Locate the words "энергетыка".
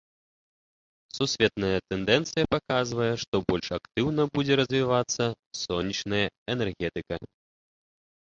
6.55-7.15